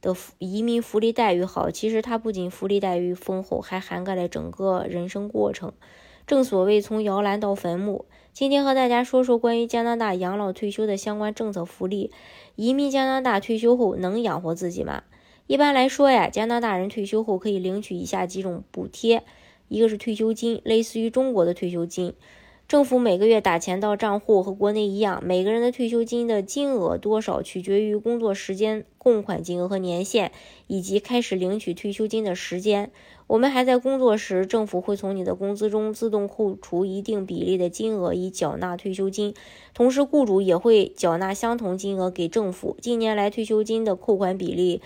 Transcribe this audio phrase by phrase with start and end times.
[0.00, 5.72] 的移民福利待遇好，其实它不仅福利待遇丰厚，还涵盖了整个人生过程。
[6.26, 8.04] 正所谓从摇篮到坟墓。
[8.32, 12.12] 今天和大家说说关于加拿大养老退休的相关政策福利。
[12.54, 15.02] 移民加拿大退休后能养活自己吗？
[15.48, 19.24] 一般来说呀，加拿大人退休后可以领取以下几种补贴：
[19.66, 22.14] 一个是退休金，类似于中国的退休金。
[22.70, 25.20] 政府每个月打钱到账户，和国内一样。
[25.26, 30.30] 每个人的退休金的金额多少取决于工作时间、供款金额和年限，
[30.68, 32.92] 以及开始领取退休金的时间。
[33.26, 39.34] 我们还在工作时，政府会从你的工资中自动扣除一定比例的金额以缴纳退休金，
[39.74, 42.76] 同时雇主也会缴纳相同金额给政府。
[42.80, 44.80] 近年来，退休金的扣款比例，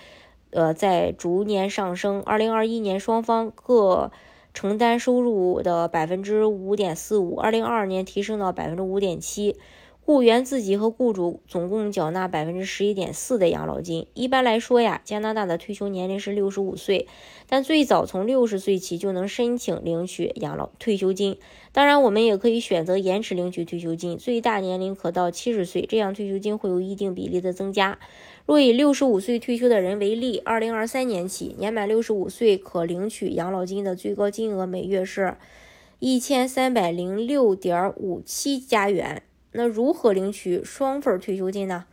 [0.49, 2.19] 呃，在逐年上升。
[2.23, 4.11] 二零二一年，双方各。
[4.55, 9.57] 承担收入的百分之五点四五，二零二二年提升到百分之五点七。
[10.05, 14.05] 雇员自己和雇主总共缴纳百分之十一点四的养老金。
[14.13, 17.07] 一般来说呀，加拿大的退休年龄是六十五岁，
[17.49, 21.39] 但最早从六十岁起就能申请领取养老退休金。
[21.71, 27.97] 当然，我们也可以选择延迟领取退休金，最大年龄可到七十岁，这样退休金会有一定比例的增加。
[28.45, 35.35] 若以六十五岁退休的人为例，二零二三年起，年满六十五岁可领取养老金的最高金额每月是
[35.97, 39.23] 一千三百零六点五七加元。
[39.55, 41.85] 那如何领取双份退休金呢？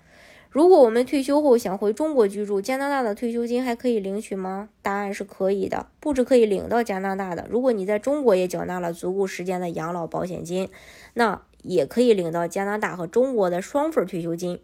[0.51, 4.69] 如果我们退休后想回中国居住，加拿大的退休金还可以领取吗？
[4.83, 10.69] 答案是可以的，不止可以领到加拿大的，如果你在中国也缴纳了足够时间的养老保险金，
[11.15, 14.61] 那也可以领到加拿大和中国的双份退休金。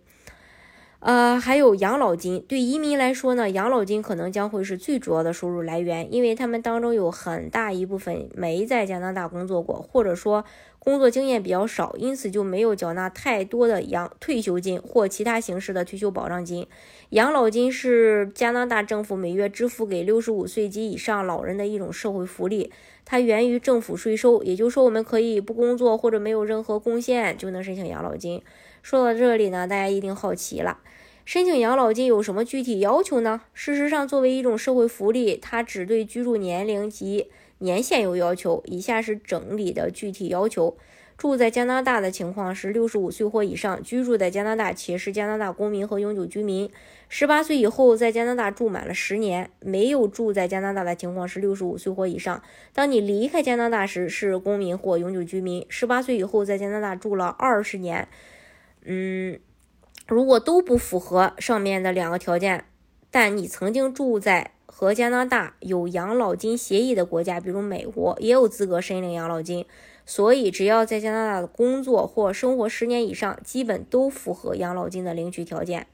[1.01, 10.45] 呃，还有养老金，对移民来说呢，养老金可能将会是最主要的收入来源，因为他们当中有很大一部分没在加拿大工作过，或者说
[10.81, 16.67] 工作经验比较少，因此就没有缴纳太多的养退休金或其他形式的退休保障金。
[17.11, 22.73] 养老金是加拿大政府每月支付给六十五岁及以上老人的一种社会福利，
[23.05, 28.43] 它源于政府税收，也就是说，我们可以不工作或者没有任何贡献就能申请养老金。
[28.83, 30.78] 说到这里呢，大家一定好奇了，
[31.25, 33.43] 申请养老金有什么具体要求呢？
[33.53, 37.28] 事实上，作为一种社会福利，它只对居住年龄及
[37.59, 38.62] 年限有要求。
[38.67, 40.77] 以下是整理的具体要求：
[41.19, 46.69] 住在加拿大的情况是六十五岁或以上，居住在加拿大且是加拿大公民和永久居民；
[47.09, 52.41] 十八岁以后在加拿大住满了十年，没有住在加拿大的情况是六十五岁或以上。
[52.72, 55.67] 当你离开加拿大时是公民或永久居民。
[55.69, 58.09] 十八岁以后在加拿大住了二十年。
[58.91, 59.38] 嗯，
[60.06, 62.65] 如果都不符合上面的两个条件，
[63.10, 69.66] 但你曾经住在和加拿大有养老金协议的国家，比如美国，也有资格申领养老金。
[70.06, 75.87] 所以，只要在加拿大的工作或生活十年以上，基本都符合养老金的领取条件。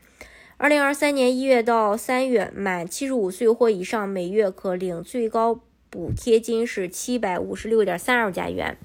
[0.56, 5.58] 二零二三年一月到三月，满七十五岁或以上，每月可领最高
[5.90, 8.78] 补贴金是七百五十六点三二加元。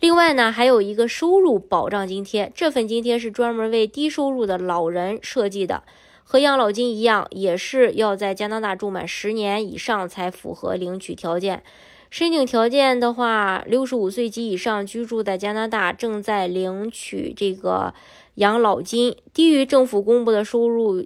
[0.00, 5.82] 另外呢，还有一个收入保障津贴，这份津贴是专门为低收入的老人设计的，
[6.22, 11.64] 和养老金一样，也是要在加拿大住满十年以上才符合领取条件。
[12.10, 17.92] 申请条件的话，六十五岁及以上居住在加拿大，正在领取这个
[18.36, 21.04] 养老金，低于政府公布的收入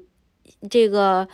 [0.69, 1.27] 这个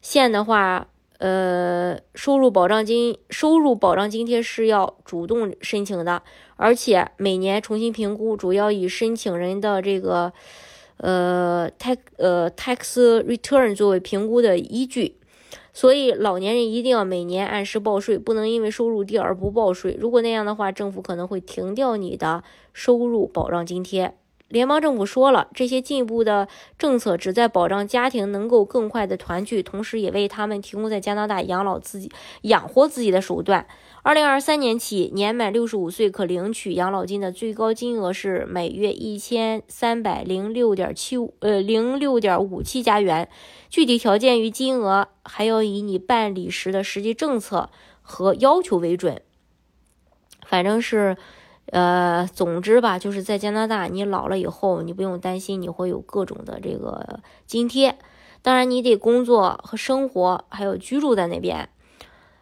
[0.00, 0.88] 线的话。
[1.18, 6.20] 呃，收入保障金、收入保障津贴是要主动申请的，
[6.62, 10.32] 而且每年重新评估，主要以申请人的这个
[10.98, 15.16] 呃 tax 呃 tax return 作为评估的依据。
[15.72, 19.96] 所以老年人一定要每年按时报税，不能因为收入低而不报税。
[19.98, 24.14] 如果那样的话，政府可能会停掉你的收入保障津贴。
[24.48, 26.46] 联邦政府说了，这些进一步的
[26.78, 32.12] 政策旨在保障家庭能够更快的团聚，同时也为他们提供在加拿大养老自己
[32.42, 33.66] 养活自己的手段。
[34.02, 43.28] 二零二三年起，年满六十五岁可领取养老金的最高金额是每月一千三百零六点七五呃零六点五七加元，
[43.70, 47.70] 具体条件与金额还要以你办理时的实际政策
[48.00, 49.22] 和要求为准。
[50.44, 51.16] 反正是。
[51.66, 57.96] 呃，总之吧，就是在加拿大，你老了以后，你不用担心你会有各种的这个津贴。
[58.42, 61.70] 当然，你得工作和生活，还有居住在那边。